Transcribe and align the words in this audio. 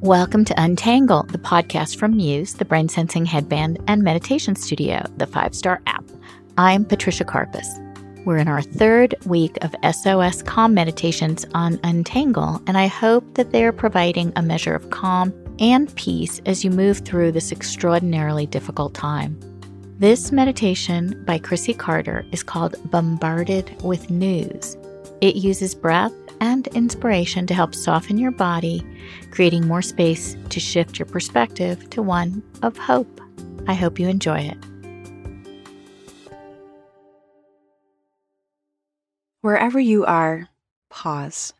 Welcome 0.00 0.44
to 0.44 0.54
Untangle, 0.62 1.24
the 1.24 1.38
podcast 1.38 1.98
from 1.98 2.16
Muse, 2.16 2.54
the 2.54 2.64
brain 2.64 2.88
sensing 2.88 3.26
headband 3.26 3.82
and 3.88 4.04
meditation 4.04 4.54
studio, 4.54 5.02
the 5.16 5.26
five 5.26 5.56
star 5.56 5.82
app. 5.86 6.04
I'm 6.56 6.84
Patricia 6.84 7.24
Karpas. 7.24 7.66
We're 8.24 8.36
in 8.36 8.46
our 8.46 8.62
third 8.62 9.16
week 9.26 9.58
of 9.62 9.74
SOS 9.92 10.44
Calm 10.44 10.72
meditations 10.72 11.44
on 11.52 11.80
Untangle, 11.82 12.62
and 12.68 12.78
I 12.78 12.86
hope 12.86 13.34
that 13.34 13.50
they're 13.50 13.72
providing 13.72 14.32
a 14.36 14.42
measure 14.42 14.72
of 14.72 14.88
calm 14.90 15.34
and 15.58 15.92
peace 15.96 16.40
as 16.46 16.64
you 16.64 16.70
move 16.70 17.00
through 17.00 17.32
this 17.32 17.50
extraordinarily 17.50 18.46
difficult 18.46 18.94
time. 18.94 19.36
This 19.98 20.30
meditation 20.30 21.24
by 21.26 21.40
Chrissy 21.40 21.74
Carter 21.74 22.24
is 22.30 22.44
called 22.44 22.76
Bombarded 22.88 23.82
with 23.82 24.10
News. 24.10 24.76
It 25.20 25.34
uses 25.34 25.74
breath 25.74 26.12
and 26.40 26.68
inspiration 26.68 27.46
to 27.48 27.54
help 27.54 27.74
soften 27.74 28.18
your 28.18 28.30
body, 28.30 28.86
creating 29.32 29.66
more 29.66 29.82
space 29.82 30.36
to 30.50 30.60
shift 30.60 30.98
your 30.98 31.06
perspective 31.06 31.90
to 31.90 32.02
one 32.02 32.42
of 32.62 32.76
hope. 32.76 33.20
I 33.66 33.74
hope 33.74 33.98
you 33.98 34.08
enjoy 34.08 34.38
it. 34.40 34.58
Wherever 39.40 39.80
you 39.80 40.04
are, 40.04 40.48
pause. 40.88 41.52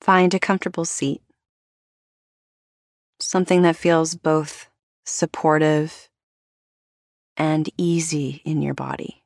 Find 0.00 0.32
a 0.34 0.38
comfortable 0.38 0.84
seat, 0.84 1.22
something 3.20 3.62
that 3.62 3.76
feels 3.76 4.14
both 4.14 4.68
supportive 5.04 6.08
and 7.36 7.68
easy 7.76 8.42
in 8.44 8.62
your 8.62 8.74
body. 8.74 9.21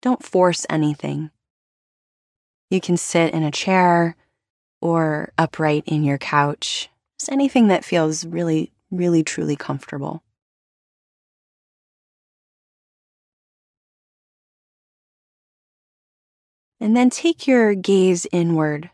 Don't 0.00 0.24
force 0.24 0.64
anything. 0.70 1.30
You 2.70 2.80
can 2.80 2.96
sit 2.96 3.32
in 3.32 3.42
a 3.42 3.50
chair 3.50 4.16
or 4.80 5.32
upright 5.36 5.84
in 5.86 6.04
your 6.04 6.18
couch, 6.18 6.88
just 7.18 7.32
anything 7.32 7.68
that 7.68 7.84
feels 7.84 8.24
really, 8.24 8.72
really, 8.90 9.24
truly 9.24 9.56
comfortable. 9.56 10.22
And 16.80 16.96
then 16.96 17.10
take 17.10 17.48
your 17.48 17.74
gaze 17.74 18.26
inward. 18.30 18.90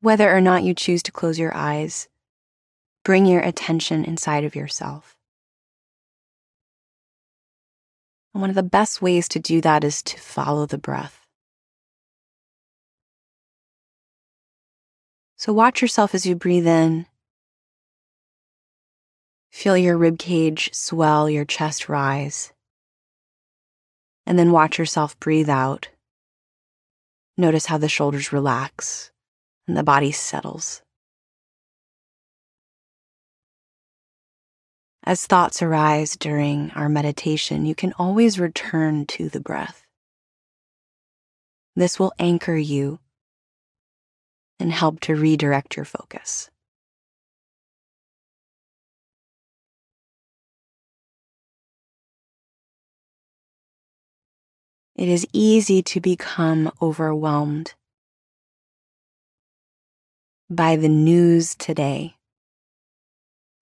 Whether 0.00 0.34
or 0.34 0.40
not 0.40 0.62
you 0.62 0.74
choose 0.74 1.02
to 1.04 1.12
close 1.12 1.38
your 1.38 1.54
eyes, 1.54 2.08
bring 3.04 3.26
your 3.26 3.40
attention 3.40 4.04
inside 4.04 4.44
of 4.44 4.56
yourself. 4.56 5.17
And 8.38 8.42
one 8.42 8.50
of 8.50 8.54
the 8.54 8.62
best 8.62 9.02
ways 9.02 9.26
to 9.30 9.40
do 9.40 9.60
that 9.62 9.82
is 9.82 10.00
to 10.04 10.16
follow 10.16 10.64
the 10.64 10.78
breath. 10.78 11.26
So 15.36 15.52
watch 15.52 15.82
yourself 15.82 16.14
as 16.14 16.24
you 16.24 16.36
breathe 16.36 16.68
in. 16.68 17.06
Feel 19.50 19.76
your 19.76 19.98
rib 19.98 20.20
cage 20.20 20.70
swell, 20.72 21.28
your 21.28 21.44
chest 21.44 21.88
rise. 21.88 22.52
And 24.24 24.38
then 24.38 24.52
watch 24.52 24.78
yourself 24.78 25.18
breathe 25.18 25.50
out. 25.50 25.88
Notice 27.36 27.66
how 27.66 27.78
the 27.78 27.88
shoulders 27.88 28.32
relax 28.32 29.10
and 29.66 29.76
the 29.76 29.82
body 29.82 30.12
settles. 30.12 30.80
As 35.04 35.26
thoughts 35.26 35.62
arise 35.62 36.16
during 36.16 36.70
our 36.72 36.88
meditation, 36.88 37.64
you 37.64 37.74
can 37.74 37.94
always 37.98 38.38
return 38.38 39.06
to 39.06 39.28
the 39.28 39.40
breath. 39.40 39.84
This 41.76 41.98
will 41.98 42.12
anchor 42.18 42.56
you 42.56 42.98
and 44.60 44.72
help 44.72 45.00
to 45.00 45.14
redirect 45.14 45.76
your 45.76 45.84
focus. 45.84 46.50
It 54.96 55.08
is 55.08 55.28
easy 55.32 55.80
to 55.84 56.00
become 56.00 56.72
overwhelmed 56.82 57.74
by 60.50 60.74
the 60.74 60.88
news 60.88 61.54
today. 61.54 62.17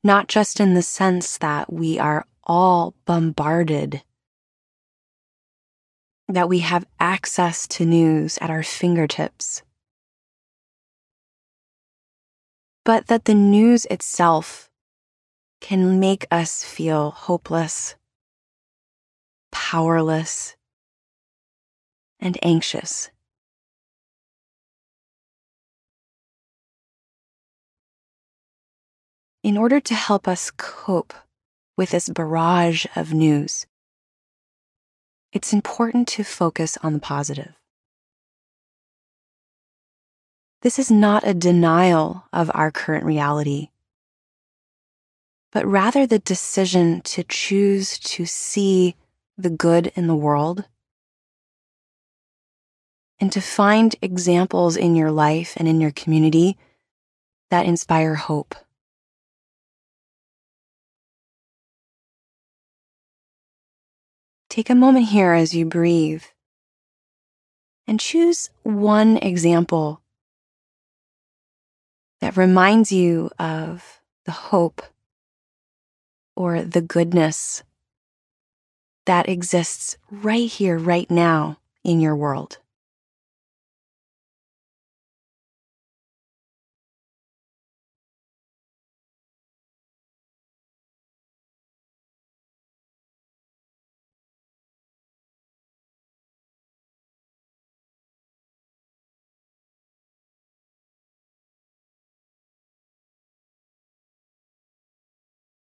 Not 0.06 0.28
just 0.28 0.60
in 0.60 0.74
the 0.74 0.82
sense 0.82 1.38
that 1.38 1.72
we 1.72 1.98
are 1.98 2.26
all 2.44 2.94
bombarded, 3.04 4.02
that 6.28 6.48
we 6.48 6.60
have 6.60 6.86
access 7.00 7.66
to 7.68 7.84
news 7.84 8.38
at 8.40 8.50
our 8.50 8.62
fingertips 8.62 9.62
but 12.86 13.08
that 13.08 13.24
the 13.24 13.34
news 13.34 13.84
itself 13.86 14.70
can 15.60 15.98
make 15.98 16.24
us 16.30 16.62
feel 16.62 17.10
hopeless, 17.10 17.96
powerless, 19.50 20.54
and 22.20 22.38
anxious. 22.44 23.10
In 29.46 29.56
order 29.56 29.78
to 29.78 29.94
help 29.94 30.26
us 30.26 30.50
cope 30.50 31.14
with 31.76 31.90
this 31.90 32.08
barrage 32.08 32.84
of 32.96 33.14
news, 33.14 33.64
it's 35.32 35.52
important 35.52 36.08
to 36.08 36.24
focus 36.24 36.76
on 36.82 36.94
the 36.94 36.98
positive. 36.98 37.54
This 40.62 40.80
is 40.80 40.90
not 40.90 41.24
a 41.24 41.32
denial 41.32 42.24
of 42.32 42.50
our 42.54 42.72
current 42.72 43.04
reality, 43.04 43.68
but 45.52 45.64
rather 45.64 46.08
the 46.08 46.18
decision 46.18 47.00
to 47.02 47.22
choose 47.22 48.00
to 48.00 48.26
see 48.26 48.96
the 49.38 49.50
good 49.50 49.92
in 49.94 50.08
the 50.08 50.16
world 50.16 50.64
and 53.20 53.30
to 53.30 53.40
find 53.40 53.94
examples 54.02 54.76
in 54.76 54.96
your 54.96 55.12
life 55.12 55.54
and 55.56 55.68
in 55.68 55.80
your 55.80 55.92
community 55.92 56.58
that 57.50 57.64
inspire 57.64 58.16
hope. 58.16 58.56
Take 64.56 64.70
a 64.70 64.74
moment 64.74 65.08
here 65.08 65.34
as 65.34 65.54
you 65.54 65.66
breathe 65.66 66.22
and 67.86 68.00
choose 68.00 68.48
one 68.62 69.18
example 69.18 70.00
that 72.22 72.38
reminds 72.38 72.90
you 72.90 73.30
of 73.38 74.00
the 74.24 74.32
hope 74.32 74.80
or 76.34 76.62
the 76.62 76.80
goodness 76.80 77.64
that 79.04 79.28
exists 79.28 79.98
right 80.10 80.48
here, 80.48 80.78
right 80.78 81.10
now 81.10 81.58
in 81.84 82.00
your 82.00 82.16
world. 82.16 82.56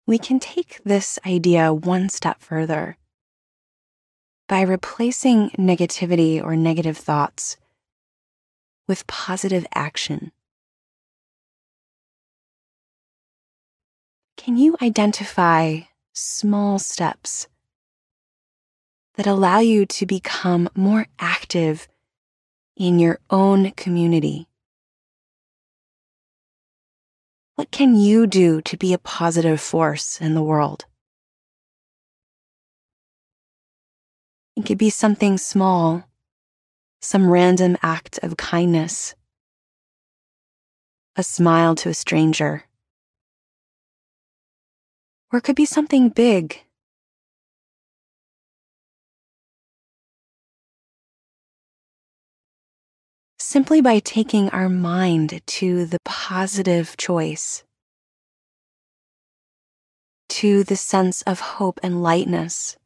We 0.09 0.19
can 0.19 0.41
take 0.41 0.81
this 0.85 1.19
idea 1.27 1.71
one 1.71 2.09
step 2.09 2.41
further 2.41 2.97
by 4.49 4.63
replacing 4.63 5.51
negativity 5.51 6.43
or 6.43 6.57
negative 6.57 6.97
thoughts 6.97 7.59
with 8.87 9.07
positive 9.07 9.67
action. 9.75 10.33
Can 14.39 14.57
you 14.57 14.79
identify 14.81 15.81
small 16.15 16.79
steps 16.79 17.47
that 19.17 19.27
allow 19.27 19.59
you 19.59 19.85
to 19.85 20.07
become 20.07 20.71
more 20.75 21.07
active 21.19 21.87
in 22.79 22.99
your 22.99 23.19
own 23.29 23.73
community? 23.73 24.49
What 27.59 27.73
can 27.73 27.97
you 27.97 28.29
do 28.29 28.61
to 28.61 28.77
be 28.77 28.93
a 28.93 28.99
positive 28.99 29.61
force 29.61 30.21
in 30.21 30.35
the 30.35 30.43
world? 30.45 30.85
It 34.55 34.65
could 34.65 34.79
be 34.79 34.91
something 34.91 35.39
small, 35.39 36.05
some 37.01 37.29
random 37.29 37.77
act 37.83 38.21
of 38.23 38.37
kindness, 38.37 39.17
a 41.17 41.25
smile 41.25 41.75
to 41.75 41.89
a 41.89 41.95
stranger. 41.95 42.63
Or 45.33 45.41
it 45.41 45.43
could 45.43 45.57
be 45.57 45.65
something 45.65 46.11
big. 46.11 46.63
Simply 53.49 53.81
by 53.81 53.99
taking 53.99 54.51
our 54.51 54.69
mind 54.69 55.41
to 55.47 55.87
the 55.87 55.99
positive 56.05 56.95
choice, 56.99 57.65
to 60.29 60.63
the 60.65 60.77
sense 60.77 61.23
of 61.23 61.41
hope 61.41 61.81
and 61.83 62.03
lightness. 62.03 62.77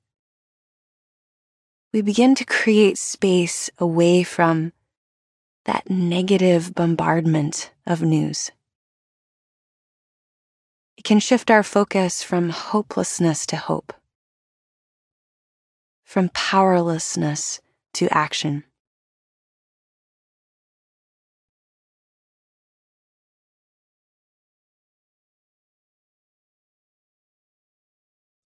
We 1.93 2.01
begin 2.01 2.37
to 2.37 2.45
create 2.45 2.97
space 2.97 3.71
away 3.79 4.23
from 4.23 4.73
that 5.65 5.91
negative 5.91 6.77
bombardment 6.77 7.73
of 7.85 8.03
news. 8.03 8.53
It 10.97 11.03
can 11.03 11.19
shift 11.19 11.51
our 11.51 11.65
focus 11.65 12.23
from 12.23 12.51
hopelessness 12.51 13.47
to 13.47 13.57
hope, 13.57 13.93
from 16.05 16.29
powerlessness 16.29 17.61
to 17.95 18.07
action. 18.17 18.63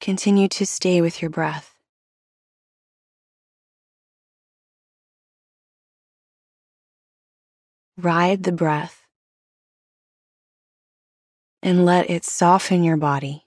Continue 0.06 0.48
to 0.50 0.68
stay 0.68 1.02
with 1.02 1.20
your 1.20 1.32
breath. 1.32 1.80
Ride 7.98 8.44
the 8.44 8.52
breath 8.52 9.02
and 11.64 11.86
let 11.86 12.08
it 12.08 12.24
soften 12.24 12.84
your 12.84 12.98
body. 12.98 13.46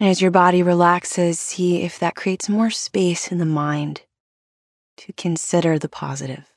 As 0.00 0.20
your 0.20 0.32
body 0.32 0.64
relaxes, 0.64 1.38
see 1.38 1.82
if 1.82 2.00
that 2.00 2.16
creates 2.16 2.48
more 2.48 2.70
space 2.70 3.30
in 3.30 3.38
the 3.38 3.46
mind 3.46 4.02
to 4.96 5.12
consider 5.12 5.78
the 5.78 5.88
positive. 5.88 6.53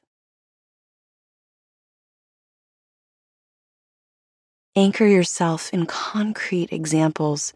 Anchor 4.78 5.08
yourself 5.08 5.74
in 5.74 5.88
concrete 5.88 6.72
examples 6.72 7.52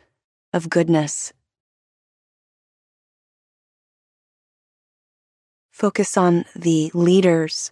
of 0.53 0.71
goodness 0.71 1.31
Focus 5.81 6.17
on 6.17 6.45
the 6.55 6.91
leaders 6.95 7.71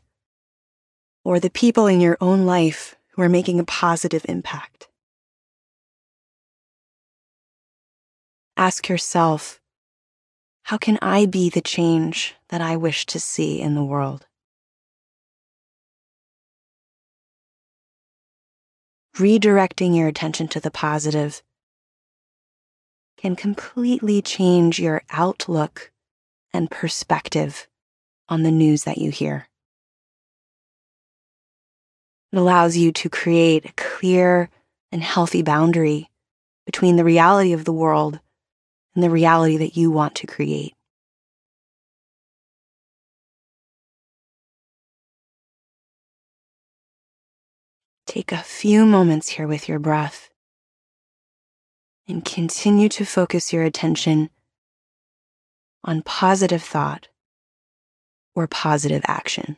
or 1.24 1.40
the 1.40 1.50
people 1.50 1.88
in 1.88 2.00
your 2.00 2.18
own 2.22 2.46
life 2.46 2.96
who 3.12 3.22
are 3.24 3.30
making 3.30 3.60
a 3.60 3.64
positive 3.64 4.26
impact. 4.30 4.88
Ask 8.56 8.88
yourself, 8.88 9.60
how 10.64 10.78
can 10.78 11.00
I 11.02 11.26
be 11.26 11.50
the 11.50 11.62
change 11.62 12.36
that 12.50 12.62
I 12.62 12.78
wish 12.78 13.06
to 13.08 13.20
see 13.20 13.60
in 13.60 13.74
the 13.74 13.84
world? 13.84 14.26
Redirecting 19.20 19.98
your 19.98 20.08
attention 20.08 20.48
to 20.48 20.62
the 20.62 20.72
positive 20.72 21.44
can 23.18 23.36
completely 23.36 24.22
change 24.22 24.80
your 24.80 25.02
outlook 25.10 25.92
and 26.54 26.72
perspective 26.72 27.68
on 28.30 28.44
the 28.44 28.52
news 28.52 28.86
that 28.86 28.98
you 28.98 29.12
hear. 29.12 29.50
It 32.32 32.38
allows 32.38 32.78
you 32.78 32.94
to 32.94 33.10
create 33.10 33.66
a 33.66 33.74
clear 33.74 34.50
and 34.90 35.04
healthy 35.04 35.42
boundary 35.42 36.10
between 36.66 36.96
the 36.96 37.04
reality 37.04 37.52
of 37.52 37.66
the 37.66 37.74
world 37.74 38.22
and 38.96 39.04
the 39.04 39.10
reality 39.10 39.58
that 39.58 39.76
you 39.76 39.92
want 39.92 40.16
to 40.16 40.28
create. 40.28 40.76
Take 48.10 48.32
a 48.32 48.38
few 48.38 48.88
moments 48.88 49.30
here 49.30 49.46
with 49.46 49.70
your 49.70 49.78
breath 49.78 50.32
and 52.08 52.26
continue 52.26 52.90
to 52.90 53.06
focus 53.06 53.54
your 53.54 53.62
attention 53.62 54.32
on 55.84 56.02
positive 56.02 56.64
thought 56.64 57.10
or 58.34 58.48
positive 58.48 59.04
action. 59.06 59.58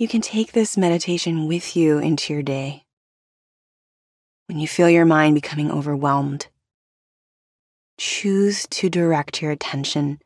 You 0.00 0.08
can 0.08 0.22
take 0.22 0.52
this 0.52 0.78
meditation 0.78 1.46
with 1.46 1.76
you 1.76 1.98
into 1.98 2.32
your 2.32 2.42
day. 2.42 2.86
When 4.46 4.58
you 4.58 4.66
feel 4.66 4.88
your 4.88 5.04
mind 5.04 5.34
becoming 5.34 5.70
overwhelmed, 5.70 6.46
choose 7.98 8.66
to 8.68 8.88
direct 8.88 9.42
your 9.42 9.50
attention 9.50 10.22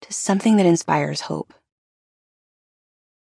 to 0.00 0.12
something 0.12 0.56
that 0.56 0.66
inspires 0.66 1.20
hope. 1.20 1.54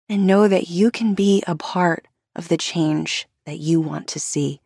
And 0.07 0.27
know 0.27 0.49
that 0.49 0.69
you 0.69 0.91
can 0.91 1.15
be 1.15 1.43
a 1.47 1.57
part 1.57 2.07
of 2.37 2.49
the 2.49 2.59
change 2.59 3.27
that 3.47 3.59
you 3.59 3.81
want 3.81 4.07
to 4.09 4.21
see 4.21 4.61